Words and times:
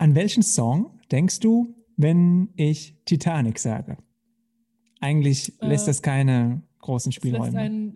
An 0.00 0.14
welchen 0.14 0.42
Song 0.42 0.98
denkst 1.12 1.40
du, 1.40 1.74
wenn 1.98 2.48
ich 2.56 2.96
Titanic 3.04 3.58
sage? 3.58 3.98
Eigentlich 4.98 5.52
lässt 5.60 5.84
Äh, 5.86 5.90
das 5.90 6.00
keine 6.00 6.62
großen 6.78 7.12
Spielräume. 7.12 7.92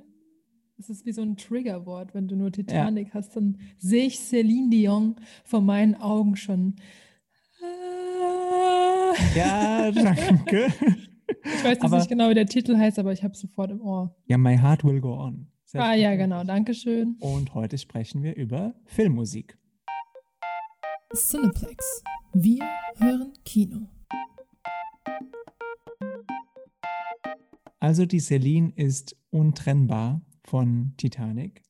es 0.76 0.90
ist 0.90 1.06
wie 1.06 1.12
so 1.12 1.22
ein 1.22 1.38
Triggerwort. 1.38 2.12
Wenn 2.14 2.28
du 2.28 2.36
nur 2.36 2.52
Titanic 2.52 3.14
hast, 3.14 3.34
dann 3.36 3.56
sehe 3.78 4.04
ich 4.06 4.18
Celine 4.20 4.68
Dion 4.68 5.16
vor 5.44 5.62
meinen 5.62 5.94
Augen 5.94 6.36
schon. 6.36 6.76
Ah. 7.62 9.14
Ja, 9.34 9.90
danke. 9.90 10.66
Ich 11.42 11.64
weiß 11.64 11.70
jetzt 11.70 11.84
Aber- 11.84 11.96
nicht 11.96 12.08
genau, 12.10 12.28
wie 12.28 12.34
der 12.34 12.44
Titel 12.46 12.76
heißt, 12.76 12.98
aber 12.98 13.12
ich 13.14 13.22
habe 13.24 13.32
es 13.32 13.40
sofort 13.40 13.70
im 13.70 13.80
Ohr. 13.80 14.14
ja, 14.26 14.36
My 14.36 14.58
Heart 14.58 14.84
Will 14.84 15.00
Go 15.00 15.14
On. 15.18 15.46
Ah 15.72 15.94
ja, 15.94 16.14
genau. 16.16 16.44
Dankeschön. 16.44 17.16
Und 17.18 17.54
heute 17.54 17.78
sprechen 17.78 18.22
wir 18.22 18.36
über 18.36 18.74
Filmmusik. 18.84 19.56
Cineplex. 21.14 22.02
Wir 22.32 22.58
hören 22.98 23.32
Kino. 23.44 23.88
Also 27.80 28.06
die 28.06 28.20
Celine 28.20 28.72
ist 28.76 29.16
untrennbar 29.30 30.22
von 30.44 30.94
Titanic. 30.96 31.62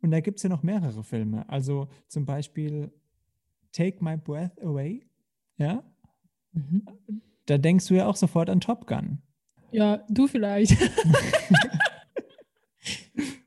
Und 0.00 0.10
da 0.10 0.20
gibt 0.20 0.38
es 0.38 0.42
ja 0.42 0.48
noch 0.48 0.62
mehrere 0.62 1.04
Filme. 1.04 1.48
Also 1.48 1.88
zum 2.08 2.24
Beispiel 2.24 2.92
Take 3.72 4.02
My 4.02 4.16
Breath 4.16 4.60
Away. 4.62 5.06
Ja, 5.56 5.84
Mhm. 6.52 6.84
da 7.46 7.58
denkst 7.58 7.86
du 7.88 7.94
ja 7.94 8.06
auch 8.06 8.16
sofort 8.16 8.50
an 8.50 8.60
Top 8.60 8.86
Gun. 8.86 9.22
Ja, 9.70 10.04
du 10.08 10.26
vielleicht. 10.26 10.72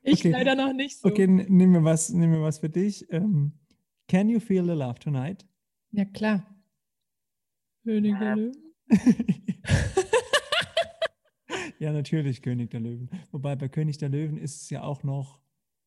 ich 0.03 0.20
Okay. 0.20 0.31
leider 0.31 0.55
noch 0.55 0.73
nicht 0.73 0.98
so. 1.00 1.08
Okay, 1.09 1.23
n- 1.26 1.45
nimm 1.50 1.72
mir 1.72 1.84
was, 1.84 2.09
nimm 2.09 2.31
mir 2.31 2.42
was 2.42 2.59
für 2.59 2.70
dich. 2.70 3.05
Ähm, 3.12 3.53
Can 4.08 4.30
You 4.30 4.40
Feel 4.40 4.64
the 4.66 4.72
Love 4.73 5.00
Tonight? 5.00 5.45
Ja, 5.91 6.05
klar. 6.05 6.45
König 7.84 8.18
der 8.20 8.36
Löwen. 8.36 8.55
ja, 11.80 11.92
natürlich 11.92 12.42
König 12.42 12.72
der 12.72 12.80
Löwen. 12.81 13.09
Wobei 13.31 13.56
bei 13.56 13.67
König 13.67 13.98
der 13.98 14.09
Löwen 14.09 14.38
ist 14.38 14.61
es 14.64 14.70
ja 14.70 14.83
auch 14.83 15.03
noch 15.03 15.39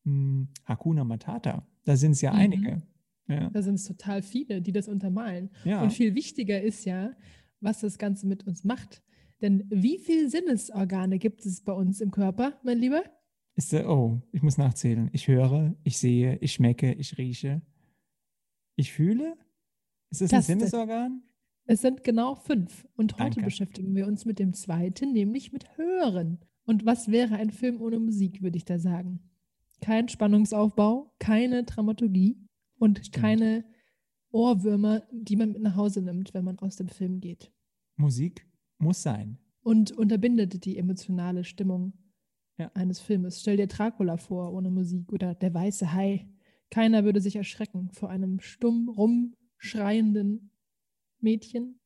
hm, 0.05 0.49
Hakuna 0.65 1.05
Matata. 1.05 1.67
Da 1.85 1.97
sind 1.97 2.13
es 2.13 2.21
ja 2.21 2.33
Mhm. 2.33 2.39
einige. 2.39 2.83
Ja. 3.29 3.51
Da 3.51 3.63
sind 3.63 3.75
es 3.75 3.85
total 3.85 4.23
viele, 4.23 4.63
die 4.63 4.73
das 4.73 4.89
untermalen. 4.89 5.51
ja. 5.65 5.83
Und 5.83 5.93
viel 5.93 6.15
wichtiger 6.15 6.61
ist 6.63 6.85
ja, 6.87 7.13
was 7.61 7.81
das 7.81 7.99
Ganze 7.99 8.27
mit 8.27 8.47
uns 8.47 8.65
macht. 8.65 9.03
Denn 9.43 9.65
wie 9.71 9.99
viele 9.99 10.29
Sinnesorgane 10.31 11.19
gibt 11.19 11.45
es 11.47 11.63
bei 11.63 11.73
uns 11.73 12.01
im 12.01 12.11
Körper, 12.11 12.59
mein 12.65 12.79
Lieber? 12.79 13.03
Ist 13.55 13.73
der, 13.73 13.89
oh, 13.89 14.21
ich 14.33 14.43
muss 14.43 14.57
nachzählen. 14.57 15.11
Ich 15.13 15.29
höre, 15.29 15.75
ich 15.85 15.99
sehe, 15.99 16.37
ich 16.39 16.53
schmecke, 16.55 16.93
ich 16.95 17.19
rieche. 17.19 17.61
Ich 18.79 18.93
fühle? 18.93 19.37
Ist 20.11 20.21
das 20.21 20.33
ein 20.33 20.37
Taste. 20.39 20.53
Sinnesorgan? 20.53 21.23
Es 21.65 21.81
sind 21.81 22.05
genau 22.05 22.37
fünf. 22.37 22.87
Und 22.97 23.15
heute 23.15 23.25
Danke. 23.37 23.43
beschäftigen 23.43 23.95
wir 23.97 24.07
uns 24.07 24.25
mit 24.25 24.39
dem 24.39 24.55
zweiten, 24.55 25.13
nämlich 25.13 25.53
mit 25.53 25.77
Hören. 25.77 26.39
Und 26.65 26.87
was 26.87 27.09
wäre 27.11 27.35
ein 27.35 27.51
Film 27.51 27.81
ohne 27.83 27.99
Musik, 27.99 28.41
würde 28.41 28.57
ich 28.57 28.65
da 28.65 28.79
sagen? 28.79 29.19
Kein 29.81 30.09
Spannungsaufbau, 30.09 31.13
keine 31.19 31.65
Dramaturgie 31.65 32.39
und 32.79 32.99
Stimmt. 32.99 33.13
keine 33.17 33.65
Ohrwürmer, 34.31 35.03
die 35.13 35.35
man 35.37 35.53
mit 35.53 35.63
nach 35.63 35.75
Hause 35.75 36.01
nimmt, 36.03 36.33
wenn 36.33 36.45
man 36.45 36.59
aus 36.61 36.77
dem 36.77 36.89
Film 36.89 37.21
geht. 37.21 37.51
Musik 37.97 38.47
muss 38.79 39.03
sein. 39.03 39.39
Und 39.63 39.91
unterbindet 39.91 40.65
die 40.65 40.79
emotionale 40.79 41.43
Stimmung 41.43 41.95
Ja. 42.59 42.71
eines 42.75 43.01
Filmes. 43.01 43.41
Stell 43.41 43.57
dir 43.57 43.67
Dracula 43.67 44.17
vor 44.19 44.53
ohne 44.53 44.71
Musik 44.71 45.13
oder 45.13 45.35
Der 45.35 45.53
weiße 45.53 45.93
Hai. 45.93 46.29
Keiner 46.71 47.05
würde 47.05 47.21
sich 47.21 47.37
erschrecken 47.37 47.91
vor 47.93 48.11
einem 48.11 48.41
stumm 48.41 48.89
rumschreienden 48.89 50.51
Mädchen, 51.21 51.81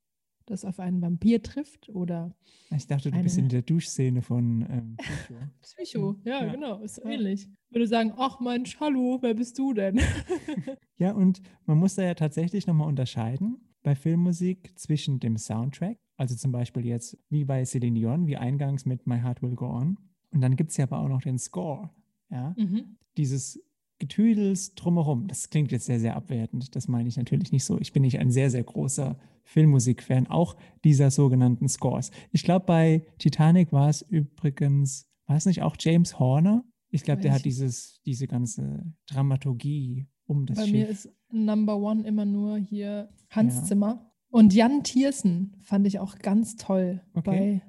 das 0.47 0.65
auf 0.65 0.81
einen 0.81 1.01
Vampir 1.01 1.43
trifft 1.43 1.89
oder 1.89 2.35
Ich 2.75 2.87
dachte, 2.87 3.11
du 3.11 3.23
bist 3.23 3.39
in 3.39 3.49
der 3.49 3.63
Duschszene 3.63 4.23
von 4.23 4.67
ähm, 4.69 4.97
Psycho. 4.99 5.35
Psycho. 5.63 6.17
Ja, 6.25 6.45
Ja. 6.47 6.53
genau, 6.53 6.81
ist 6.83 6.99
Ja. 6.99 7.11
ähnlich. 7.11 7.49
Würde 7.71 7.87
sagen, 7.87 8.13
ach 8.17 8.41
Mensch, 8.41 8.79
hallo, 8.81 9.19
wer 9.23 9.35
bist 9.35 9.59
du 9.59 9.73
denn? 9.73 9.99
Ja, 10.99 11.13
und 11.15 11.43
man 11.67 11.79
muss 11.79 11.97
da 11.97 12.03
ja 12.05 12.15
tatsächlich 12.15 12.69
nochmal 12.69 12.87
unterscheiden 12.87 13.57
bei 13.83 13.97
Filmmusik 13.97 14.79
zwischen 14.79 15.19
dem 15.19 15.37
Soundtrack, 15.37 15.99
also 16.17 16.37
zum 16.37 16.53
Beispiel 16.53 16.87
jetzt 16.87 17.19
wie 17.29 17.45
bei 17.45 17.65
Celine 17.65 17.99
Dion, 17.99 18.29
wie 18.29 18.37
eingangs 18.37 18.85
mit 18.87 19.05
My 19.09 19.19
Heart 19.19 19.43
Will 19.43 19.57
Go 19.57 19.67
On. 19.67 19.99
Und 20.31 20.41
dann 20.43 20.55
gibt 20.55 20.71
es 20.71 20.77
ja 20.77 20.85
aber 20.85 21.01
auch 21.01 21.09
noch 21.09 21.23
den 21.23 21.39
Score. 21.41 21.91
Ja, 22.31 22.55
mhm. 22.57 22.99
dieses 23.17 23.61
Getüdels 24.07 24.75
drumherum. 24.75 25.29
Das 25.29 25.49
klingt 25.49 25.71
jetzt 25.71 25.87
sehr, 25.87 26.01
sehr 26.01 26.17
abwertend. 26.17 26.75
Das 26.75 26.89
meine 26.89 27.09
ich 27.09 27.17
natürlich 27.17 27.53
nicht 27.53 27.65
so. 27.65 27.79
Ich 27.79 27.93
bin 27.93 28.03
nicht 28.03 28.19
ein 28.19 28.33
sehr, 28.33 28.51
sehr 28.51 28.65
großer 28.65 29.17
Filmmusikfan, 29.45 30.27
auch 30.27 30.57
dieser 30.83 31.13
sogenannten 31.13 31.69
Scores. 31.69 32.11
Ich 32.33 32.43
glaube, 32.43 32.67
bei 32.67 33.07
Titanic 33.19 33.71
war 33.73 33.89
es 33.89 34.03
übrigens, 34.03 35.09
war 35.27 35.37
es 35.37 35.47
nicht 35.47 35.63
auch 35.63 35.77
James 35.79 36.19
Horner? 36.19 36.65
Ich 36.91 37.05
glaube, 37.05 37.23
der 37.23 37.33
hat 37.33 37.45
dieses, 37.45 38.01
diese 38.05 38.27
ganze 38.27 38.93
Dramaturgie 39.09 40.09
um 40.27 40.47
das 40.47 40.57
Bei 40.59 40.65
Schiff. 40.65 40.73
mir 40.73 40.89
ist 40.89 41.09
Number 41.31 41.77
One 41.79 42.05
immer 42.05 42.25
nur 42.25 42.59
hier 42.59 43.09
Hans 43.31 43.55
Ja. 43.55 43.63
Zimmer. 43.65 44.11
Und 44.31 44.53
Jan 44.53 44.83
Tiersen 44.83 45.57
fand 45.61 45.87
ich 45.87 46.01
auch 46.01 46.19
ganz 46.19 46.57
toll 46.57 47.03
Okay. 47.15 47.23
bei 47.31 47.63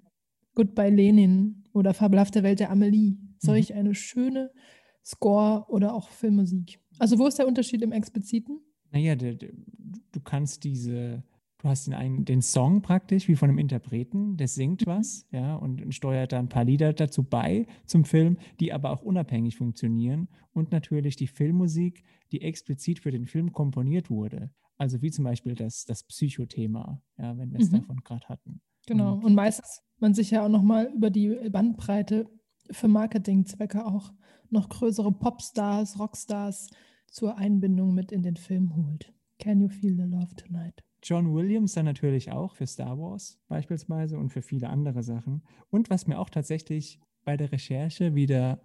Goodbye 0.55 0.89
Lenin 0.89 1.63
oder 1.73 1.93
Fabelhafte 1.93 2.41
Welt 2.41 2.59
der 2.59 2.71
Amelie. 2.71 3.17
Solch 3.37 3.69
Mhm. 3.69 3.75
eine 3.77 3.95
schöne 3.95 4.49
Score 5.03 5.65
oder 5.69 5.93
auch 5.93 6.09
Filmmusik. 6.09 6.79
Also 6.99 7.17
wo 7.19 7.27
ist 7.27 7.37
der 7.39 7.47
Unterschied 7.47 7.81
im 7.81 7.91
Expliziten? 7.91 8.59
Naja, 8.91 9.15
der, 9.15 9.35
der, 9.35 9.49
du 10.11 10.19
kannst 10.23 10.63
diese, 10.63 11.23
du 11.57 11.67
hast 11.67 11.87
den, 11.87 11.93
einen, 11.93 12.25
den 12.25 12.41
Song 12.41 12.81
praktisch 12.81 13.27
wie 13.27 13.35
von 13.35 13.49
einem 13.49 13.57
Interpreten, 13.57 14.37
der 14.37 14.47
singt 14.47 14.85
was, 14.85 15.25
ja, 15.31 15.55
und, 15.55 15.81
und 15.81 15.93
steuert 15.95 16.31
da 16.31 16.39
ein 16.39 16.49
paar 16.49 16.63
Lieder 16.63 16.93
dazu 16.93 17.23
bei 17.23 17.65
zum 17.85 18.05
Film, 18.05 18.37
die 18.59 18.71
aber 18.71 18.91
auch 18.91 19.01
unabhängig 19.01 19.57
funktionieren. 19.57 20.27
Und 20.53 20.71
natürlich 20.71 21.15
die 21.15 21.27
Filmmusik, 21.27 22.03
die 22.31 22.41
explizit 22.41 22.99
für 22.99 23.11
den 23.11 23.25
Film 23.25 23.51
komponiert 23.51 24.09
wurde. 24.09 24.51
Also 24.77 25.01
wie 25.01 25.11
zum 25.11 25.23
Beispiel 25.25 25.55
das, 25.55 25.85
das 25.85 26.03
Psychothema, 26.03 27.01
ja, 27.17 27.37
wenn 27.37 27.51
wir 27.51 27.59
es 27.59 27.71
Mhm. 27.71 27.77
davon 27.79 27.97
gerade 28.03 28.27
hatten. 28.29 28.61
Genau. 28.85 29.13
Und- 29.15 29.23
Und 29.25 29.35
meistens 29.35 29.81
man 29.99 30.13
sich 30.13 30.31
ja 30.31 30.45
auch 30.45 30.49
nochmal 30.49 30.91
über 30.93 31.09
die 31.09 31.29
Bandbreite 31.49 32.27
für 32.71 32.87
Marketingzwecke 32.87 33.85
auch 33.85 34.13
noch 34.49 34.69
größere 34.69 35.11
Popstars, 35.11 35.99
Rockstars 35.99 36.69
zur 37.07 37.37
Einbindung 37.37 37.93
mit 37.93 38.11
in 38.11 38.23
den 38.23 38.35
Film 38.35 38.75
holt. 38.75 39.13
Can 39.39 39.59
you 39.61 39.69
feel 39.69 39.95
the 39.95 40.03
love 40.03 40.35
tonight? 40.35 40.83
John 41.01 41.33
Williams 41.33 41.73
dann 41.73 41.85
natürlich 41.85 42.31
auch 42.31 42.55
für 42.55 42.65
Star 42.65 42.97
Wars 42.97 43.37
beispielsweise 43.47 44.17
und 44.17 44.29
für 44.29 44.41
viele 44.41 44.69
andere 44.69 45.03
Sachen. 45.03 45.43
Und 45.69 45.89
was 45.89 46.07
mir 46.07 46.17
auch 46.17 46.29
tatsächlich 46.29 46.99
bei 47.25 47.35
der 47.35 47.51
Recherche 47.51 48.15
wieder 48.15 48.61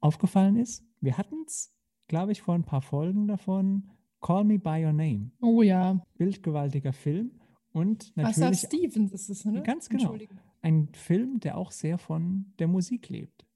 aufgefallen 0.00 0.56
ist, 0.56 0.84
wir 1.00 1.18
hatten 1.18 1.44
es, 1.46 1.74
glaube 2.08 2.32
ich, 2.32 2.40
vor 2.42 2.54
ein 2.54 2.64
paar 2.64 2.80
Folgen 2.82 3.28
davon, 3.28 3.90
Call 4.20 4.44
Me 4.44 4.58
By 4.58 4.84
Your 4.84 4.92
Name, 4.92 5.32
Oh 5.40 5.62
ja. 5.62 6.02
bildgewaltiger 6.16 6.92
Film 6.92 7.32
und 7.72 8.12
Asa 8.16 8.50
natürlich 8.50 8.60
Stevens 8.60 9.12
ist 9.12 9.28
es, 9.28 9.44
ne? 9.44 9.62
Ganz 9.62 9.88
genau. 9.88 10.16
Ein 10.62 10.88
Film, 10.94 11.40
der 11.40 11.58
auch 11.58 11.72
sehr 11.72 11.98
von 11.98 12.52
der 12.58 12.68
Musik 12.68 13.08
lebt. 13.08 13.46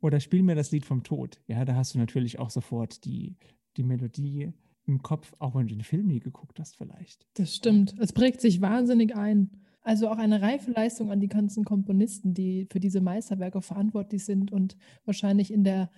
Oder 0.00 0.20
Spiel 0.20 0.42
mir 0.42 0.54
das 0.54 0.70
Lied 0.70 0.86
vom 0.86 1.02
Tod. 1.02 1.40
Ja, 1.46 1.64
da 1.64 1.74
hast 1.74 1.94
du 1.94 1.98
natürlich 1.98 2.38
auch 2.38 2.50
sofort 2.50 3.04
die, 3.04 3.36
die 3.76 3.82
Melodie 3.82 4.52
im 4.86 5.02
Kopf, 5.02 5.34
auch 5.38 5.54
wenn 5.54 5.66
du 5.66 5.74
den 5.74 5.84
Film 5.84 6.06
nie 6.06 6.20
geguckt 6.20 6.58
hast 6.58 6.76
vielleicht. 6.76 7.26
Das 7.34 7.54
stimmt. 7.54 7.94
Es 7.98 8.12
prägt 8.12 8.40
sich 8.40 8.60
wahnsinnig 8.60 9.14
ein. 9.14 9.50
Also 9.82 10.08
auch 10.08 10.18
eine 10.18 10.42
reife 10.42 10.70
Leistung 10.70 11.10
an 11.10 11.20
die 11.20 11.28
ganzen 11.28 11.64
Komponisten, 11.64 12.34
die 12.34 12.66
für 12.70 12.80
diese 12.80 13.00
Meisterwerke 13.00 13.62
verantwortlich 13.62 14.24
sind 14.24 14.52
und 14.52 14.76
wahrscheinlich 15.04 15.52
in 15.52 15.64
der 15.64 15.90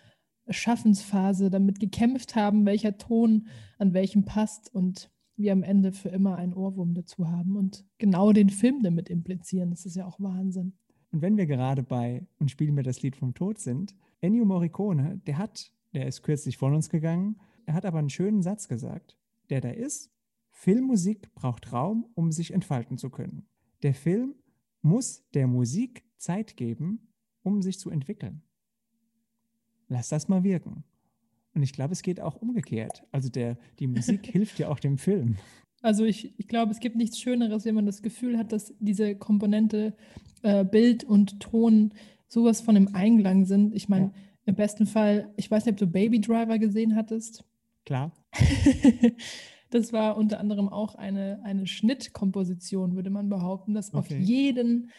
Schaffensphase 0.48 1.50
damit 1.50 1.80
gekämpft 1.80 2.34
haben, 2.34 2.66
welcher 2.66 2.98
Ton 2.98 3.48
an 3.78 3.92
welchem 3.94 4.24
passt 4.24 4.72
und 4.74 5.10
wir 5.40 5.52
am 5.52 5.62
Ende 5.62 5.92
für 5.92 6.08
immer 6.08 6.36
einen 6.36 6.54
Ohrwurm 6.54 6.94
dazu 6.94 7.28
haben 7.28 7.56
und 7.56 7.84
genau 7.98 8.32
den 8.32 8.50
Film 8.50 8.82
damit 8.82 9.08
implizieren. 9.08 9.70
Das 9.70 9.86
ist 9.86 9.96
ja 9.96 10.06
auch 10.06 10.20
Wahnsinn. 10.20 10.74
Und 11.12 11.22
wenn 11.22 11.36
wir 11.36 11.46
gerade 11.46 11.82
bei 11.82 12.26
und 12.38 12.50
spielen 12.50 12.74
mir 12.74 12.82
das 12.82 13.02
Lied 13.02 13.16
vom 13.16 13.34
Tod 13.34 13.58
sind, 13.58 13.94
Ennio 14.20 14.44
Morricone, 14.44 15.20
der 15.26 15.38
hat, 15.38 15.72
der 15.92 16.06
ist 16.06 16.22
kürzlich 16.22 16.56
von 16.56 16.74
uns 16.74 16.88
gegangen, 16.88 17.40
er 17.66 17.74
hat 17.74 17.84
aber 17.84 17.98
einen 17.98 18.10
schönen 18.10 18.42
Satz 18.42 18.68
gesagt, 18.68 19.16
der 19.48 19.60
da 19.60 19.70
ist, 19.70 20.10
Filmmusik 20.50 21.34
braucht 21.34 21.72
Raum, 21.72 22.06
um 22.14 22.32
sich 22.32 22.52
entfalten 22.52 22.98
zu 22.98 23.10
können. 23.10 23.46
Der 23.82 23.94
Film 23.94 24.34
muss 24.82 25.28
der 25.30 25.46
Musik 25.46 26.04
Zeit 26.16 26.56
geben, 26.56 27.08
um 27.42 27.62
sich 27.62 27.78
zu 27.78 27.90
entwickeln. 27.90 28.42
Lass 29.88 30.08
das 30.08 30.28
mal 30.28 30.44
wirken. 30.44 30.84
Und 31.54 31.62
ich 31.62 31.72
glaube, 31.72 31.92
es 31.92 32.02
geht 32.02 32.20
auch 32.20 32.36
umgekehrt. 32.36 33.02
Also 33.12 33.28
der, 33.28 33.56
die 33.78 33.86
Musik 33.86 34.26
hilft 34.32 34.58
ja 34.58 34.68
auch 34.68 34.78
dem 34.78 34.98
Film. 34.98 35.36
Also 35.82 36.04
ich, 36.04 36.38
ich 36.38 36.46
glaube, 36.46 36.72
es 36.72 36.80
gibt 36.80 36.96
nichts 36.96 37.18
Schöneres, 37.18 37.64
wenn 37.64 37.74
man 37.74 37.86
das 37.86 38.02
Gefühl 38.02 38.36
hat, 38.38 38.52
dass 38.52 38.74
diese 38.80 39.14
Komponente 39.16 39.94
äh, 40.42 40.64
Bild 40.64 41.04
und 41.04 41.40
Ton 41.40 41.92
sowas 42.28 42.60
von 42.60 42.76
im 42.76 42.94
Einklang 42.94 43.44
sind. 43.46 43.74
Ich 43.74 43.88
meine, 43.88 44.06
Ja. 44.06 44.12
im 44.46 44.54
besten 44.54 44.86
Fall, 44.86 45.32
ich 45.36 45.50
weiß 45.50 45.64
nicht, 45.64 45.72
ob 45.72 45.78
du 45.78 45.86
Baby 45.86 46.20
Driver 46.20 46.58
gesehen 46.58 46.94
hattest. 46.96 47.44
Klar. 47.84 48.12
Das 49.72 49.92
war 49.92 50.16
unter 50.16 50.40
anderem 50.40 50.68
auch 50.68 50.96
eine, 50.96 51.40
eine 51.44 51.64
Schnittkomposition, 51.68 52.96
würde 52.96 53.08
man 53.10 53.28
behaupten, 53.28 53.72
dass 53.72 53.94
auf 53.94 54.06
Okay. 54.06 54.18
jeden 54.18 54.90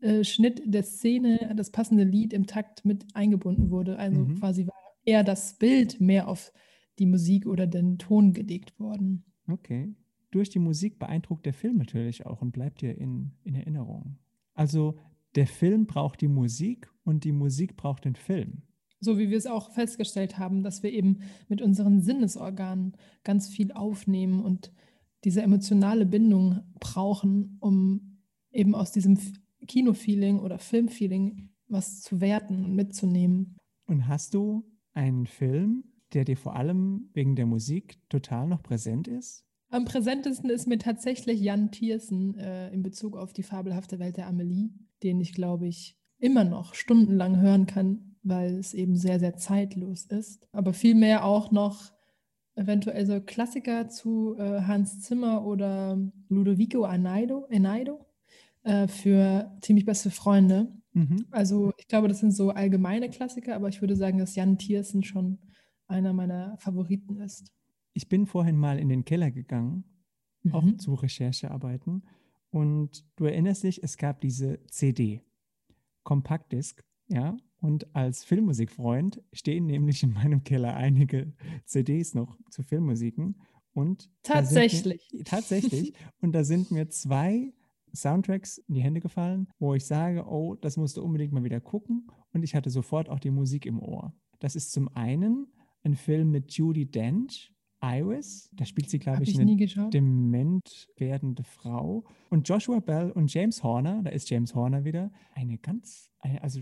äh, 0.00 0.24
Schnitt 0.24 0.62
der 0.64 0.82
Szene 0.82 1.52
das 1.56 1.70
passende 1.70 2.02
Lied 2.02 2.32
im 2.32 2.46
Takt 2.48 2.84
mit 2.84 3.04
eingebunden 3.14 3.70
wurde. 3.70 3.98
Also 4.00 4.18
Mhm. 4.22 4.40
quasi 4.40 4.66
war 4.66 4.74
eher 5.06 5.24
das 5.24 5.54
Bild 5.54 6.00
mehr 6.00 6.28
auf 6.28 6.52
die 6.98 7.06
Musik 7.06 7.46
oder 7.46 7.66
den 7.66 7.98
Ton 7.98 8.32
gelegt 8.32 8.78
worden. 8.78 9.24
Okay. 9.48 9.94
Durch 10.30 10.50
die 10.50 10.58
Musik 10.58 10.98
beeindruckt 10.98 11.46
der 11.46 11.54
Film 11.54 11.78
natürlich 11.78 12.26
auch 12.26 12.42
und 12.42 12.52
bleibt 12.52 12.82
dir 12.82 12.96
in, 12.98 13.32
in 13.44 13.54
Erinnerung. 13.54 14.18
Also 14.54 14.98
der 15.34 15.46
Film 15.46 15.86
braucht 15.86 16.20
die 16.20 16.28
Musik 16.28 16.90
und 17.04 17.24
die 17.24 17.32
Musik 17.32 17.76
braucht 17.76 18.04
den 18.04 18.16
Film. 18.16 18.62
So 19.00 19.18
wie 19.18 19.30
wir 19.30 19.36
es 19.36 19.46
auch 19.46 19.70
festgestellt 19.72 20.38
haben, 20.38 20.62
dass 20.62 20.82
wir 20.82 20.92
eben 20.92 21.20
mit 21.48 21.60
unseren 21.62 22.00
Sinnesorganen 22.00 22.96
ganz 23.24 23.48
viel 23.48 23.72
aufnehmen 23.72 24.42
und 24.42 24.72
diese 25.24 25.42
emotionale 25.42 26.06
Bindung 26.06 26.60
brauchen, 26.80 27.58
um 27.60 28.18
eben 28.50 28.74
aus 28.74 28.92
diesem 28.92 29.18
Kinofeeling 29.66 30.40
oder 30.40 30.58
Filmfeeling 30.58 31.50
was 31.68 32.00
zu 32.00 32.20
werten 32.20 32.64
und 32.64 32.74
mitzunehmen. 32.74 33.56
Und 33.86 34.08
hast 34.08 34.34
du 34.34 34.64
einen 34.96 35.26
Film, 35.26 35.84
der 36.12 36.24
dir 36.24 36.36
vor 36.36 36.56
allem 36.56 37.10
wegen 37.12 37.36
der 37.36 37.46
Musik 37.46 37.98
total 38.08 38.46
noch 38.48 38.62
präsent 38.62 39.08
ist? 39.08 39.44
Am 39.68 39.84
präsentesten 39.84 40.48
ist 40.48 40.66
mir 40.66 40.78
tatsächlich 40.78 41.40
Jan 41.40 41.70
Tiersen 41.70 42.38
äh, 42.38 42.72
in 42.72 42.82
Bezug 42.82 43.16
auf 43.16 43.32
die 43.32 43.42
fabelhafte 43.42 43.98
Welt 43.98 44.16
der 44.16 44.28
Amelie, 44.28 44.70
den 45.02 45.20
ich, 45.20 45.32
glaube 45.32 45.66
ich, 45.66 45.98
immer 46.18 46.44
noch 46.44 46.74
stundenlang 46.74 47.40
hören 47.40 47.66
kann, 47.66 48.16
weil 48.22 48.54
es 48.54 48.74
eben 48.74 48.96
sehr, 48.96 49.18
sehr 49.18 49.36
zeitlos 49.36 50.06
ist. 50.06 50.48
Aber 50.52 50.72
vielmehr 50.72 51.24
auch 51.24 51.50
noch 51.50 51.92
eventuell 52.54 53.06
so 53.06 53.20
Klassiker 53.20 53.88
zu 53.88 54.36
äh, 54.38 54.62
Hans 54.62 55.00
Zimmer 55.00 55.44
oder 55.44 55.98
Ludovico 56.28 56.84
Einaudi, 56.84 57.92
äh, 58.62 58.88
für 58.88 59.56
ziemlich 59.60 59.84
beste 59.84 60.10
Freunde. 60.10 60.72
Mhm. 60.96 61.26
Also 61.30 61.72
ich 61.78 61.88
glaube, 61.88 62.08
das 62.08 62.20
sind 62.20 62.32
so 62.32 62.50
allgemeine 62.50 63.10
Klassiker, 63.10 63.54
aber 63.54 63.68
ich 63.68 63.80
würde 63.80 63.96
sagen, 63.96 64.18
dass 64.18 64.34
Jan 64.34 64.56
Tiersen 64.58 65.02
schon 65.04 65.38
einer 65.86 66.12
meiner 66.12 66.56
Favoriten 66.58 67.20
ist. 67.20 67.52
Ich 67.92 68.08
bin 68.08 68.26
vorhin 68.26 68.56
mal 68.56 68.78
in 68.78 68.88
den 68.88 69.04
Keller 69.04 69.30
gegangen, 69.30 69.84
auch 70.52 70.62
Mhm. 70.64 70.78
zu 70.78 70.94
Recherchearbeiten. 70.94 72.02
Und 72.50 73.04
du 73.16 73.24
erinnerst 73.26 73.62
dich, 73.64 73.82
es 73.82 73.96
gab 73.98 74.20
diese 74.20 74.58
CD, 74.70 75.22
Kompaktdisk, 76.02 76.84
ja. 77.08 77.36
Und 77.60 77.94
als 77.96 78.22
Filmmusikfreund 78.24 79.22
stehen 79.32 79.66
nämlich 79.66 80.02
in 80.02 80.12
meinem 80.12 80.44
Keller 80.44 80.76
einige 80.76 81.32
CDs 81.64 82.14
noch 82.14 82.38
zu 82.50 82.62
Filmmusiken. 82.62 83.36
Und 83.72 84.02
sind 84.02 84.10
mir- 84.12 84.22
Tatsächlich. 84.22 85.08
tatsächlich. 85.24 85.92
Und 86.20 86.32
da 86.32 86.44
sind 86.44 86.70
mir 86.70 86.88
zwei 86.88 87.52
Soundtracks 87.94 88.58
in 88.58 88.74
die 88.74 88.82
Hände 88.82 89.00
gefallen, 89.00 89.48
wo 89.58 89.74
ich 89.74 89.84
sage, 89.84 90.24
oh, 90.26 90.54
das 90.56 90.76
musst 90.76 90.96
du 90.96 91.02
unbedingt 91.02 91.32
mal 91.32 91.44
wieder 91.44 91.60
gucken. 91.60 92.08
Und 92.32 92.42
ich 92.42 92.54
hatte 92.54 92.70
sofort 92.70 93.08
auch 93.08 93.20
die 93.20 93.30
Musik 93.30 93.66
im 93.66 93.80
Ohr. 93.80 94.12
Das 94.38 94.56
ist 94.56 94.72
zum 94.72 94.88
einen 94.94 95.46
ein 95.84 95.94
Film 95.94 96.30
mit 96.30 96.52
Judy 96.52 96.84
Dench, 96.90 97.52
Iris. 97.82 98.50
Da 98.54 98.64
spielt 98.64 98.90
sie, 98.90 98.98
glaube 98.98 99.22
ich, 99.22 99.30
ich 99.30 99.40
eine 99.40 99.90
dement 99.90 100.88
werdende 100.96 101.44
Frau. 101.44 102.04
Und 102.30 102.48
Joshua 102.48 102.80
Bell 102.80 103.10
und 103.12 103.32
James 103.32 103.62
Horner, 103.62 104.02
da 104.02 104.10
ist 104.10 104.28
James 104.28 104.54
Horner 104.54 104.84
wieder, 104.84 105.10
eine 105.34 105.58
ganz, 105.58 106.10
also 106.40 106.60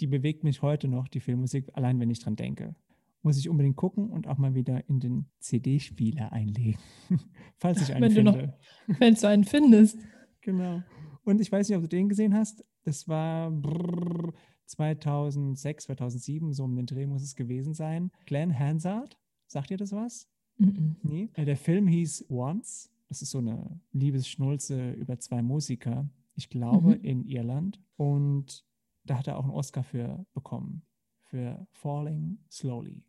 die 0.00 0.06
bewegt 0.06 0.44
mich 0.44 0.62
heute 0.62 0.86
noch, 0.88 1.08
die 1.08 1.20
Filmmusik, 1.20 1.70
allein 1.72 1.98
wenn 1.98 2.10
ich 2.10 2.20
dran 2.20 2.36
denke. 2.36 2.76
Muss 3.22 3.36
ich 3.36 3.48
unbedingt 3.48 3.76
gucken 3.76 4.10
und 4.10 4.28
auch 4.28 4.38
mal 4.38 4.54
wieder 4.54 4.88
in 4.88 5.00
den 5.00 5.26
CD-Spieler 5.40 6.32
einlegen, 6.32 6.78
falls 7.56 7.82
ich 7.82 7.92
einen 7.92 8.04
Wenn 8.04 8.14
du 8.14 8.22
noch- 8.22 8.36
finde. 8.36 8.58
Wenn 9.00 9.14
du 9.14 9.28
einen 9.28 9.44
findest. 9.44 9.98
Genau. 10.40 10.82
Und 11.24 11.40
ich 11.40 11.50
weiß 11.52 11.68
nicht, 11.68 11.76
ob 11.76 11.82
du 11.82 11.88
den 11.88 12.08
gesehen 12.08 12.34
hast. 12.34 12.64
Das 12.84 13.06
war 13.08 13.50
brrr, 13.50 14.32
2006, 14.66 15.84
2007, 15.84 16.52
so 16.52 16.64
um 16.64 16.76
den 16.76 16.86
Dreh 16.86 17.06
muss 17.06 17.22
es 17.22 17.34
gewesen 17.36 17.74
sein. 17.74 18.10
Glenn 18.26 18.56
Hansard, 18.58 19.18
sagt 19.46 19.70
ihr 19.70 19.76
das 19.76 19.92
was? 19.92 20.28
Mhm. 20.58 20.96
Nee. 21.02 21.28
Äh, 21.34 21.44
Der 21.44 21.56
Film 21.56 21.86
hieß 21.86 22.26
Once. 22.30 22.90
Das 23.08 23.22
ist 23.22 23.30
so 23.30 23.38
eine 23.38 23.80
Liebesschnulze 23.92 24.92
über 24.92 25.18
zwei 25.18 25.42
Musiker. 25.42 26.08
Ich 26.34 26.50
glaube 26.50 26.96
Mhm. 26.98 27.04
in 27.04 27.24
Irland. 27.24 27.80
Und 27.96 28.64
da 29.04 29.18
hat 29.18 29.26
er 29.26 29.38
auch 29.38 29.44
einen 29.44 29.52
Oscar 29.52 29.82
für 29.82 30.24
bekommen. 30.34 30.82
Für 31.24 31.66
Falling 31.72 32.38
Slowly. 32.50 33.02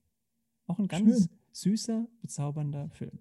Auch 0.68 0.80
ein 0.80 0.88
ganz 0.88 1.28
Schön. 1.28 1.30
süßer, 1.52 2.08
bezaubernder 2.22 2.90
Film. 2.90 3.20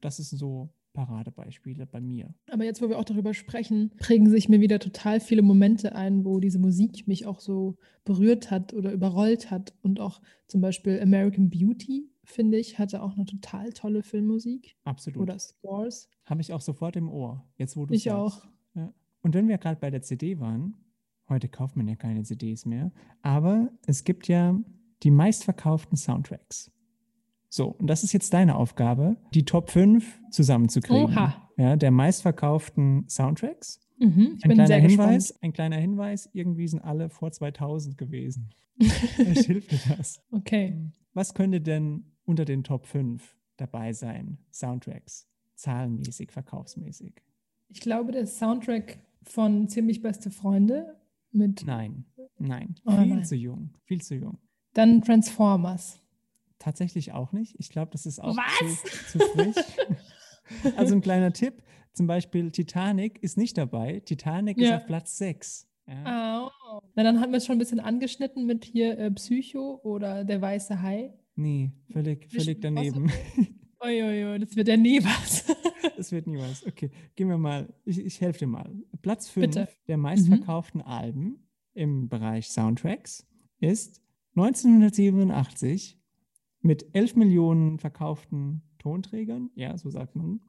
Das 0.00 0.18
ist 0.18 0.30
so 0.30 0.70
Paradebeispiele 0.92 1.86
bei 1.86 2.00
mir. 2.00 2.34
Aber 2.50 2.64
jetzt, 2.64 2.82
wo 2.82 2.88
wir 2.88 2.98
auch 2.98 3.04
darüber 3.04 3.34
sprechen, 3.34 3.90
prägen 3.98 4.28
sich 4.28 4.48
mir 4.48 4.60
wieder 4.60 4.78
total 4.78 5.20
viele 5.20 5.42
Momente 5.42 5.94
ein, 5.94 6.24
wo 6.24 6.40
diese 6.40 6.58
Musik 6.58 7.06
mich 7.06 7.26
auch 7.26 7.40
so 7.40 7.76
berührt 8.04 8.50
hat 8.50 8.74
oder 8.74 8.92
überrollt 8.92 9.50
hat. 9.50 9.74
Und 9.82 10.00
auch 10.00 10.20
zum 10.46 10.60
Beispiel 10.60 11.00
American 11.00 11.50
Beauty, 11.50 12.10
finde 12.24 12.58
ich, 12.58 12.78
hatte 12.78 13.02
auch 13.02 13.16
eine 13.16 13.24
total 13.24 13.72
tolle 13.72 14.02
Filmmusik 14.02 14.76
Absolut. 14.84 15.20
oder 15.22 15.38
Scores. 15.38 16.08
Habe 16.26 16.40
ich 16.40 16.52
auch 16.52 16.60
sofort 16.60 16.96
im 16.96 17.08
Ohr, 17.08 17.44
jetzt 17.56 17.76
wo 17.76 17.86
du 17.86 17.94
Ich 17.94 18.04
sagst. 18.04 18.16
auch. 18.16 18.48
Ja. 18.74 18.92
Und 19.22 19.34
wenn 19.34 19.48
wir 19.48 19.58
gerade 19.58 19.80
bei 19.80 19.90
der 19.90 20.02
CD 20.02 20.38
waren, 20.40 20.74
heute 21.28 21.48
kauft 21.48 21.76
man 21.76 21.86
ja 21.88 21.96
keine 21.96 22.22
CDs 22.24 22.66
mehr, 22.66 22.92
aber 23.22 23.70
es 23.86 24.04
gibt 24.04 24.28
ja 24.28 24.58
die 25.02 25.10
meistverkauften 25.10 25.96
Soundtracks. 25.96 26.70
So, 27.52 27.66
und 27.68 27.88
das 27.88 28.04
ist 28.04 28.12
jetzt 28.12 28.32
deine 28.32 28.54
Aufgabe, 28.54 29.16
die 29.34 29.44
Top 29.44 29.70
5 29.70 30.20
zusammenzukriegen. 30.30 31.04
Oha. 31.04 31.50
Ja, 31.56 31.76
der 31.76 31.90
meistverkauften 31.90 33.06
Soundtracks. 33.08 33.80
Mhm, 33.98 34.38
Ein 34.42 34.50
kleiner 34.52 34.76
Hinweis, 34.76 35.24
gespannt. 35.28 35.42
ein 35.44 35.52
kleiner 35.52 35.76
Hinweis, 35.76 36.30
irgendwie 36.32 36.68
sind 36.68 36.80
alle 36.80 37.10
vor 37.10 37.32
2000 37.32 37.98
gewesen. 37.98 38.50
Vielleicht 38.80 39.44
hilft 39.46 39.72
dir 39.72 39.80
das. 39.96 40.22
Okay. 40.30 40.90
Was 41.12 41.34
könnte 41.34 41.60
denn 41.60 42.04
unter 42.24 42.44
den 42.46 42.62
Top 42.64 42.86
5 42.86 43.36
dabei 43.58 43.92
sein? 43.92 44.38
Soundtracks, 44.52 45.28
zahlenmäßig, 45.56 46.30
verkaufsmäßig? 46.30 47.14
Ich 47.68 47.80
glaube, 47.80 48.12
der 48.12 48.26
Soundtrack 48.26 49.00
von 49.24 49.68
Ziemlich 49.68 50.00
beste 50.00 50.30
Freunde 50.30 50.96
mit 51.32 51.64
Nein, 51.66 52.06
nein, 52.38 52.76
Oh 52.86 52.92
viel 52.92 53.06
nein. 53.06 53.24
zu 53.24 53.34
jung, 53.36 53.74
viel 53.84 54.00
zu 54.00 54.14
jung. 54.14 54.38
dann 54.72 55.02
Transformers. 55.02 56.00
Tatsächlich 56.60 57.10
auch 57.12 57.32
nicht. 57.32 57.56
Ich 57.58 57.70
glaube, 57.70 57.90
das 57.90 58.06
ist 58.06 58.20
auch 58.20 58.36
Was? 58.36 59.10
zu, 59.10 59.18
zu 59.18 59.26
frisch. 59.32 59.64
also 60.76 60.94
ein 60.94 61.00
kleiner 61.00 61.32
Tipp, 61.32 61.62
zum 61.92 62.06
Beispiel 62.06 62.52
Titanic 62.52 63.20
ist 63.22 63.36
nicht 63.36 63.58
dabei. 63.58 64.00
Titanic 64.00 64.58
ist 64.58 64.68
Ja. 64.68 64.76
auf 64.76 64.86
Platz 64.86 65.18
6. 65.18 65.66
Ja. 65.88 66.46
Oh. 66.70 66.80
Na, 66.94 67.02
dann 67.02 67.20
haben 67.20 67.32
wir 67.32 67.38
es 67.38 67.46
schon 67.46 67.56
ein 67.56 67.58
bisschen 67.58 67.80
angeschnitten 67.80 68.46
mit 68.46 68.64
hier 68.64 68.96
äh, 68.98 69.10
Psycho 69.10 69.80
oder 69.82 70.24
Der 70.24 70.40
weiße 70.40 70.80
Hai. 70.80 71.12
Nee, 71.34 71.72
völlig, 71.90 72.30
völlig 72.30 72.60
daneben. 72.60 73.10
Uiuiui, 73.82 74.38
das 74.38 74.54
wird 74.54 74.68
ja 74.68 74.76
nie 74.76 75.02
was. 75.02 75.46
Das 75.96 76.12
wird 76.12 76.26
nie 76.26 76.38
was. 76.38 76.66
Okay, 76.66 76.90
gehen 77.14 77.28
wir 77.28 77.36
mal. 77.36 77.74
Ich, 77.84 77.98
ich 77.98 78.20
helfe 78.22 78.40
dir 78.40 78.46
mal. 78.46 78.70
Platz 79.02 79.28
5 79.28 79.46
Bitte. 79.46 79.60
Mhm. 79.62 79.66
der 79.88 79.96
meistverkauften 79.98 80.80
Alben 80.82 81.46
im 81.74 82.08
Bereich 82.08 82.48
Soundtracks 82.48 83.26
ist 83.60 84.00
1987 84.36 85.99
mit 86.62 86.86
11 86.94 87.16
Millionen 87.16 87.78
verkauften 87.78 88.62
Tonträgern. 88.78 89.50
Ja, 89.54 89.76
so 89.78 89.90
sagt 89.90 90.16
man. 90.16 90.40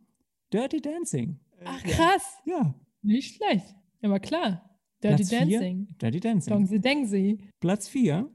Dirty 0.53 0.81
Dancing. 0.81 1.39
Ach 1.63 1.81
krass, 1.83 2.37
Ja, 2.45 2.73
nicht 3.01 3.35
schlecht. 3.35 3.75
Aber 4.01 4.19
klar. 4.19 4.67
Dirty 5.03 5.23
Platz 5.23 5.29
vier, 5.29 5.59
Dancing. 5.59 5.87
Dirty 6.01 6.19
Dancing. 6.19 6.53
Dongsi 6.53 6.79
Dengsi. 6.79 7.37
Platz 7.59 7.87
4, 7.87 8.29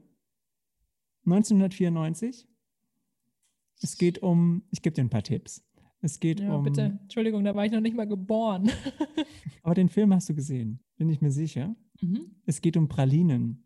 1994. 1.25 2.47
Es 3.81 3.97
geht 3.97 4.19
um, 4.23 4.63
ich 4.71 4.81
gebe 4.81 4.93
dir 4.95 5.01
ein 5.03 5.09
paar 5.09 5.23
Tipps. 5.23 5.63
Es 6.01 6.19
geht 6.19 6.39
Ja, 6.39 6.55
um, 6.55 6.63
bitte. 6.63 6.99
Entschuldigung, 7.03 7.43
da 7.43 7.55
war 7.55 7.65
ich 7.65 7.71
noch 7.71 7.81
nicht 7.81 7.95
mal 7.95 8.07
geboren. 8.07 8.69
aber 9.63 9.75
den 9.75 9.89
Film 9.89 10.13
hast 10.13 10.29
du 10.29 10.35
gesehen, 10.35 10.79
bin 10.97 11.09
ich 11.09 11.21
mir 11.21 11.31
sicher. 11.31 11.75
mhm. 12.01 12.35
Es 12.45 12.61
geht 12.61 12.77
um 12.77 12.87
Pralinen. 12.87 13.63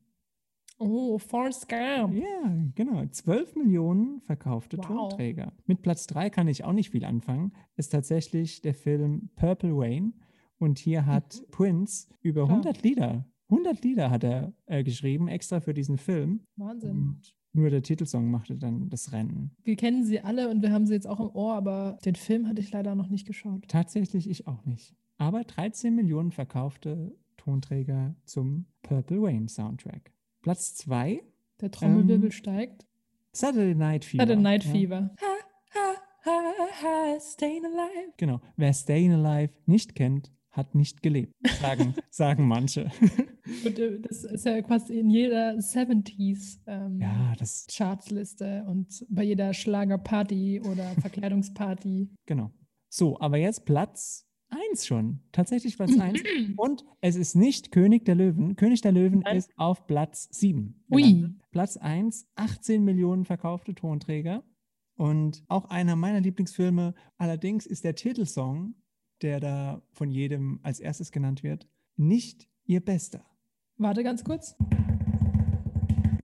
Oh, 0.81 1.17
Forrest 1.17 1.69
Gump. 1.69 2.13
Ja, 2.15 2.57
genau. 2.75 3.05
12 3.05 3.55
Millionen 3.55 4.21
verkaufte 4.21 4.77
Wow. 4.77 4.85
Tonträger. 4.87 5.53
Mit 5.65 5.81
Platz 5.81 6.07
3 6.07 6.29
kann 6.29 6.47
ich 6.47 6.63
auch 6.63 6.73
nicht 6.73 6.89
viel 6.89 7.05
anfangen. 7.05 7.53
Ist 7.75 7.91
tatsächlich 7.91 8.61
der 8.61 8.73
Film 8.73 9.29
Purple 9.35 9.71
Rain. 9.73 10.13
Und 10.57 10.79
hier 10.79 11.05
hat 11.05 11.43
Prince 11.51 12.07
über 12.21 12.45
Klar. 12.45 12.57
100 12.57 12.83
Lieder, 12.83 13.25
100 13.49 13.83
Lieder 13.83 14.11
hat 14.11 14.23
er 14.23 14.53
äh, 14.67 14.83
geschrieben, 14.83 15.27
extra 15.27 15.59
für 15.59 15.73
diesen 15.73 15.97
Film. 15.97 16.41
Wahnsinn. 16.55 16.91
Und 16.91 17.35
nur 17.53 17.69
der 17.69 17.81
Titelsong 17.83 18.29
machte 18.29 18.55
dann 18.57 18.89
das 18.89 19.11
Rennen. 19.11 19.51
Wir 19.63 19.75
kennen 19.75 20.03
sie 20.05 20.21
alle 20.21 20.49
und 20.49 20.61
wir 20.61 20.71
haben 20.71 20.85
sie 20.85 20.93
jetzt 20.93 21.07
auch 21.07 21.19
im 21.19 21.29
Ohr, 21.35 21.53
aber 21.55 21.97
den 22.05 22.15
Film 22.15 22.47
hatte 22.47 22.61
ich 22.61 22.71
leider 22.71 22.95
noch 22.95 23.09
nicht 23.09 23.27
geschaut. 23.27 23.67
Tatsächlich 23.67 24.29
ich 24.29 24.47
auch 24.47 24.63
nicht. 24.65 24.95
Aber 25.17 25.43
13 25.43 25.93
Millionen 25.95 26.31
verkaufte 26.31 27.15
Tonträger 27.37 28.15
zum 28.23 28.65
Purple 28.83 29.17
Rain 29.21 29.47
Soundtrack. 29.47 30.13
Platz 30.41 30.75
2, 30.75 31.21
Der 31.61 31.71
Trommelwirbel 31.71 32.25
Ähm, 32.25 32.31
steigt. 32.31 32.87
Saturday 33.33 33.75
Night 33.75 34.03
Fever. 34.05 34.23
Saturday 34.23 34.41
Night 34.41 34.65
ja. 34.65 34.71
Fever. 34.71 35.15
Ha, 35.21 35.35
ha, 35.75 35.95
ha, 36.25 36.81
high, 36.81 37.21
staying 37.21 37.63
alive. 37.65 38.13
Genau. 38.17 38.41
Wer 38.57 38.73
Stayin' 38.73 39.13
Alive 39.13 39.53
nicht 39.65 39.95
kennt, 39.95 40.31
hat 40.49 40.75
nicht 40.75 41.01
gelebt, 41.01 41.33
sagen, 41.61 41.95
sagen 42.09 42.47
manche. 42.47 42.89
Und 43.65 43.79
äh, 43.79 43.99
das 44.01 44.23
ist 44.23 44.45
ja 44.45 44.61
quasi 44.61 44.99
in 44.99 45.09
jeder 45.09 45.53
70s 45.55 46.59
ähm, 46.67 46.99
ja, 46.99 47.33
das, 47.37 47.67
Chartsliste 47.71 48.63
und 48.67 49.05
bei 49.09 49.23
jeder 49.23 49.53
Schlagerparty 49.53 50.61
oder 50.61 50.91
Verkleidungsparty. 51.01 52.09
genau. 52.25 52.51
So, 52.89 53.19
aber 53.19 53.37
jetzt 53.37 53.65
Platz 53.65 54.27
1 54.51 54.85
schon. 54.85 55.19
Tatsächlich 55.31 55.77
Platz 55.77 55.91
1. 55.99 56.21
Und 56.57 56.85
es 57.01 57.15
ist 57.15 57.35
nicht 57.35 57.71
König 57.71 58.05
der 58.05 58.15
Löwen. 58.15 58.55
König 58.55 58.81
der 58.81 58.91
Löwen 58.91 59.19
Nein. 59.21 59.37
ist 59.37 59.51
auf 59.57 59.87
Platz 59.87 60.27
7. 60.31 60.83
Ui. 60.91 61.29
Platz 61.51 61.77
1, 61.77 62.27
18 62.35 62.83
Millionen 62.83 63.25
verkaufte 63.25 63.73
Tonträger. 63.73 64.43
Und 64.95 65.43
auch 65.47 65.65
einer 65.65 65.95
meiner 65.95 66.21
Lieblingsfilme. 66.21 66.93
Allerdings 67.17 67.65
ist 67.65 67.83
der 67.83 67.95
Titelsong, 67.95 68.75
der 69.21 69.39
da 69.39 69.81
von 69.93 70.11
jedem 70.11 70.59
als 70.63 70.79
erstes 70.79 71.11
genannt 71.11 71.43
wird, 71.43 71.67
nicht 71.95 72.47
ihr 72.65 72.81
bester. 72.83 73.25
Warte 73.77 74.03
ganz 74.03 74.23
kurz. 74.23 74.55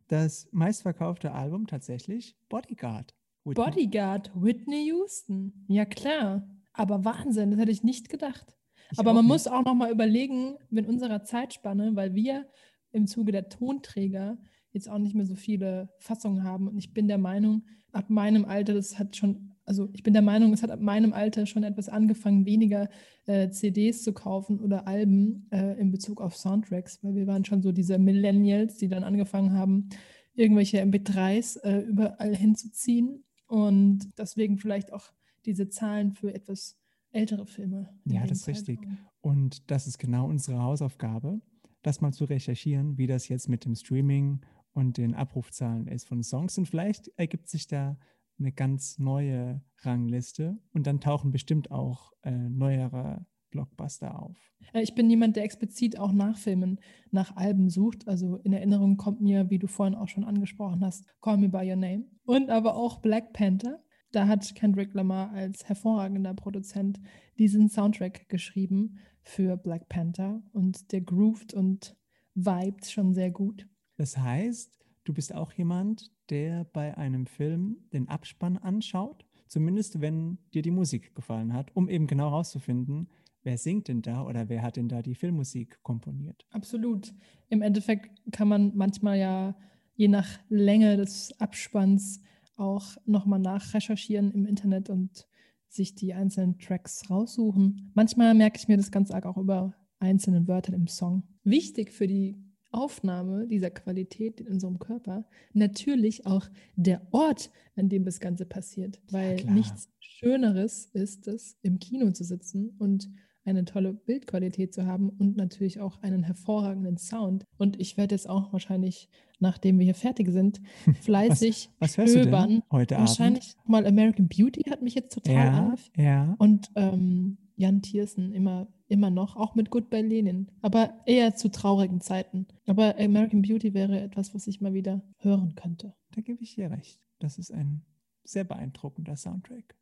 Das 0.07 0.47
meistverkaufte 0.51 1.31
Album 1.33 1.67
tatsächlich 1.67 2.37
Bodyguard. 2.49 3.13
Whitney- 3.43 3.55
Bodyguard, 3.65 4.31
Whitney 4.35 4.85
Houston. 4.87 5.65
Ja, 5.67 5.85
klar. 5.85 6.47
Aber 6.77 7.03
Wahnsinn, 7.03 7.51
das 7.51 7.59
hätte 7.59 7.71
ich 7.71 7.83
nicht 7.83 8.09
gedacht. 8.09 8.55
Ich 8.91 8.99
Aber 8.99 9.13
man 9.13 9.25
nicht. 9.25 9.33
muss 9.33 9.47
auch 9.47 9.65
noch 9.65 9.73
mal 9.73 9.91
überlegen, 9.91 10.55
in 10.71 10.85
unserer 10.85 11.23
Zeitspanne, 11.23 11.95
weil 11.95 12.13
wir 12.13 12.47
im 12.91 13.07
Zuge 13.07 13.31
der 13.31 13.49
Tonträger 13.49 14.37
jetzt 14.71 14.87
auch 14.87 14.99
nicht 14.99 15.15
mehr 15.15 15.25
so 15.25 15.35
viele 15.35 15.89
Fassungen 15.99 16.43
haben. 16.43 16.67
Und 16.67 16.77
ich 16.77 16.93
bin 16.93 17.07
der 17.07 17.17
Meinung, 17.17 17.63
ab 17.91 18.09
meinem 18.09 18.45
Alter, 18.45 18.75
das 18.75 18.99
hat 18.99 19.15
schon, 19.15 19.55
also 19.65 19.89
ich 19.93 20.03
bin 20.03 20.13
der 20.13 20.21
Meinung, 20.21 20.53
es 20.53 20.61
hat 20.61 20.69
ab 20.69 20.79
meinem 20.79 21.13
Alter 21.13 21.47
schon 21.47 21.63
etwas 21.63 21.89
angefangen, 21.89 22.45
weniger 22.45 22.89
äh, 23.25 23.49
CDs 23.49 24.03
zu 24.03 24.13
kaufen 24.13 24.59
oder 24.59 24.87
Alben 24.87 25.47
äh, 25.51 25.79
in 25.79 25.91
Bezug 25.91 26.21
auf 26.21 26.37
Soundtracks, 26.37 27.03
weil 27.03 27.15
wir 27.15 27.27
waren 27.27 27.43
schon 27.43 27.63
so 27.63 27.71
diese 27.71 27.97
Millennials, 27.97 28.77
die 28.77 28.87
dann 28.87 29.03
angefangen 29.03 29.53
haben, 29.53 29.89
irgendwelche 30.35 30.81
MP3s 30.81 31.59
äh, 31.63 31.79
überall 31.79 32.35
hinzuziehen. 32.35 33.23
Und 33.47 34.11
deswegen 34.17 34.57
vielleicht 34.57 34.93
auch 34.93 35.11
diese 35.47 35.69
Zahlen 35.69 36.11
für 36.11 36.33
etwas 36.33 36.77
ältere 37.11 37.47
Filme. 37.47 37.89
Ja, 38.05 38.25
das 38.27 38.41
ist 38.41 38.47
richtig. 38.47 38.79
Und 39.21 39.71
das 39.71 39.87
ist 39.87 39.97
genau 39.97 40.27
unsere 40.27 40.61
Hausaufgabe, 40.61 41.41
das 41.81 42.01
mal 42.01 42.11
zu 42.11 42.25
recherchieren, 42.25 42.97
wie 42.97 43.07
das 43.07 43.27
jetzt 43.29 43.49
mit 43.49 43.65
dem 43.65 43.73
Streaming 43.75 44.41
und 44.73 44.97
den 44.97 45.15
Abrufzahlen 45.15 45.87
ist 45.87 46.07
von 46.07 46.21
Songs. 46.21 46.57
Und 46.57 46.67
vielleicht 46.67 47.07
ergibt 47.15 47.49
sich 47.49 47.67
da 47.67 47.97
eine 48.39 48.51
ganz 48.51 48.99
neue 48.99 49.61
Rangliste 49.81 50.59
und 50.73 50.85
dann 50.85 50.99
tauchen 50.99 51.31
bestimmt 51.31 51.71
auch 51.71 52.11
äh, 52.21 52.31
neuere 52.31 53.25
Blockbuster 53.49 54.21
auf. 54.21 54.37
Äh, 54.73 54.83
Ich 54.83 54.93
bin 54.93 55.09
jemand, 55.09 55.35
der 55.35 55.43
explizit 55.43 55.97
auch 55.97 56.11
nach 56.11 56.37
Filmen, 56.37 56.79
nach 57.09 57.35
Alben 57.35 57.69
sucht. 57.69 58.07
Also 58.07 58.37
in 58.37 58.53
Erinnerung 58.53 58.97
kommt 58.97 59.21
mir, 59.21 59.49
wie 59.49 59.57
du 59.57 59.67
vorhin 59.67 59.95
auch 59.95 60.07
schon 60.09 60.23
angesprochen 60.23 60.83
hast, 60.85 61.05
Call 61.21 61.37
Me 61.37 61.49
By 61.49 61.69
Your 61.69 61.77
Name. 61.77 62.05
Und 62.25 62.49
aber 62.49 62.75
auch 62.75 62.99
Black 62.99 63.33
Panther. 63.33 63.81
Da 64.11 64.27
hat 64.27 64.55
Kendrick 64.55 64.93
Lamar 64.93 65.31
als 65.31 65.67
hervorragender 65.67 66.33
Produzent 66.33 66.99
diesen 67.37 67.69
Soundtrack 67.69 68.29
geschrieben 68.29 68.99
für 69.21 69.57
Black 69.57 69.89
Panther. 69.89 70.41
Und 70.53 70.91
der 70.91 71.01
grooved 71.01 71.53
und 71.53 71.95
vibet 72.35 72.85
schon 72.85 73.13
sehr 73.13 73.31
gut. 73.31 73.67
Das 73.97 74.17
heißt, 74.17 74.79
du 75.03 75.13
bist 75.13 75.33
auch 75.33 75.51
jemand, 75.53 76.11
der 76.29 76.65
bei 76.65 76.97
einem 76.97 77.25
Film 77.25 77.77
den 77.93 78.07
Abspann 78.07 78.57
anschaut, 78.57 79.25
zumindest 79.47 80.01
wenn 80.01 80.37
dir 80.53 80.61
die 80.61 80.71
Musik 80.71 81.15
gefallen 81.15 81.53
hat, 81.53 81.75
um 81.75 81.89
eben 81.89 82.07
genau 82.07 82.29
herauszufinden, 82.29 83.09
wer 83.43 83.57
singt 83.57 83.87
denn 83.87 84.01
da 84.01 84.23
oder 84.23 84.49
wer 84.49 84.61
hat 84.61 84.75
denn 84.75 84.89
da 84.89 85.01
die 85.01 85.15
Filmmusik 85.15 85.81
komponiert. 85.83 86.45
Absolut. 86.51 87.13
Im 87.49 87.61
Endeffekt 87.61 88.11
kann 88.31 88.47
man 88.47 88.75
manchmal 88.75 89.17
ja 89.17 89.57
je 89.95 90.07
nach 90.07 90.27
Länge 90.49 90.97
des 90.97 91.33
Abspanns 91.39 92.21
auch 92.57 92.97
nochmal 93.05 93.39
nachrecherchieren 93.39 94.31
im 94.31 94.45
Internet 94.45 94.89
und 94.89 95.27
sich 95.69 95.95
die 95.95 96.13
einzelnen 96.13 96.57
Tracks 96.59 97.09
raussuchen. 97.09 97.91
Manchmal 97.93 98.33
merke 98.33 98.57
ich 98.57 98.67
mir 98.67 98.77
das 98.77 98.91
ganz 98.91 99.11
arg 99.11 99.25
auch 99.25 99.37
über 99.37 99.73
einzelne 99.99 100.47
Wörter 100.47 100.73
im 100.73 100.87
Song. 100.87 101.23
Wichtig 101.43 101.91
für 101.91 102.07
die 102.07 102.35
Aufnahme 102.71 103.47
dieser 103.47 103.69
Qualität 103.69 104.41
in 104.41 104.47
unserem 104.47 104.79
Körper 104.79 105.25
natürlich 105.53 106.25
auch 106.25 106.47
der 106.75 107.07
Ort, 107.11 107.49
an 107.75 107.89
dem 107.89 108.03
das 108.05 108.19
Ganze 108.19 108.45
passiert, 108.45 109.01
weil 109.09 109.37
klar. 109.37 109.53
nichts 109.53 109.89
Schöneres 109.99 110.85
ist 110.93 111.27
es, 111.27 111.57
im 111.61 111.79
Kino 111.79 112.11
zu 112.11 112.23
sitzen 112.23 112.75
und 112.77 113.09
eine 113.47 113.65
tolle 113.65 113.93
Bildqualität 113.93 114.73
zu 114.73 114.85
haben 114.85 115.09
und 115.09 115.37
natürlich 115.37 115.79
auch 115.79 116.01
einen 116.01 116.23
hervorragenden 116.23 116.97
Sound. 116.97 117.45
Und 117.57 117.79
ich 117.79 117.97
werde 117.97 118.15
jetzt 118.15 118.29
auch 118.29 118.51
wahrscheinlich, 118.53 119.09
nachdem 119.39 119.79
wir 119.79 119.85
hier 119.85 119.95
fertig 119.95 120.29
sind, 120.31 120.61
fleißig 121.01 121.69
Was 121.79 121.95
du 121.95 122.07
stöbern. 122.07 122.49
denn 122.49 122.63
heute 122.71 122.97
Wahrscheinlich 122.97 123.55
mal 123.65 123.85
American 123.85 124.27
Beauty 124.27 124.63
hat 124.69 124.81
mich 124.81 124.95
jetzt 124.95 125.13
total 125.13 125.47
Abend? 125.47 125.91
Ja, 125.95 126.03
ja. 126.03 126.35
Und 126.37 126.69
ähm, 126.75 127.37
Jan 127.55 127.81
Thiersen 127.81 128.33
immer, 128.33 128.67
immer 128.87 129.09
noch, 129.09 129.35
auch 129.35 129.55
mit 129.55 129.71
Goodbye 129.71 130.01
Lenin. 130.01 130.51
Aber 130.61 130.93
eher 131.05 131.35
zu 131.35 131.49
traurigen 131.49 132.01
Zeiten. 132.01 132.47
Aber 132.67 132.95
American 132.99 133.41
Beauty 133.41 133.73
wäre 133.73 133.99
etwas, 133.99 134.35
was 134.35 134.45
ich 134.47 134.61
mal 134.61 134.73
wieder 134.73 135.01
hören 135.17 135.55
könnte. 135.55 135.93
Da 136.13 136.21
gebe 136.21 136.43
ich 136.43 136.55
dir 136.55 136.69
recht. 136.69 136.99
Das 137.19 137.39
ist 137.39 137.51
ein 137.51 137.83
sehr 138.23 138.43
beeindruckender 138.43 139.15
Soundtrack. 139.15 139.75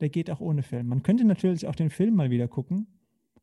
Der 0.00 0.08
geht 0.08 0.30
auch 0.30 0.40
ohne 0.40 0.62
Film. 0.62 0.88
Man 0.88 1.02
könnte 1.02 1.24
natürlich 1.24 1.66
auch 1.66 1.74
den 1.74 1.90
Film 1.90 2.14
mal 2.14 2.30
wieder 2.30 2.48
gucken. 2.48 2.86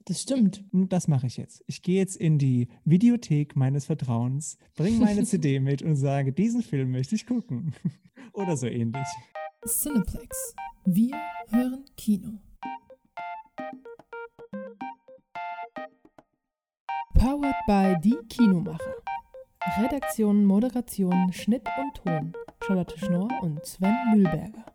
Das 0.06 0.22
stimmt. 0.22 0.64
Und 0.72 0.94
das 0.94 1.08
mache 1.08 1.28
ich 1.28 1.38
jetzt. 1.38 1.64
Ich 1.68 1.82
gehe 1.82 1.98
jetzt 1.98 2.16
in 2.16 2.38
die 2.38 2.68
Videothek 2.86 3.56
meines 3.56 3.86
Vertrauens, 3.86 4.58
bringe 4.76 5.00
meine 5.00 5.24
CD 5.26 5.60
mit 5.60 5.82
und 5.82 5.96
sage, 5.96 6.32
diesen 6.32 6.62
Film 6.62 6.92
möchte 6.92 7.16
ich 7.16 7.26
gucken. 7.26 7.74
Oder 8.34 8.56
so 8.56 8.68
ähnlich. 8.68 9.08
Cineplex. 9.66 10.56
Wir 10.86 11.16
hören 11.50 11.84
Kino. 11.98 12.40
Powered 17.16 17.56
by 17.66 17.96
Die 18.04 18.18
Kinomacher. 18.30 18.94
Redaktion, 19.82 20.46
Moderation, 20.46 21.34
Schnitt 21.34 21.68
und 21.80 21.96
Ton. 21.96 22.34
Charlotte 22.64 22.98
Schnorr 23.00 23.30
und 23.42 23.66
Sven 23.66 23.96
Mühlberger. 24.14 24.66